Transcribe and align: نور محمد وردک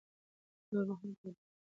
نور 0.71 0.83
محمد 0.89 1.15
وردک 1.23 1.41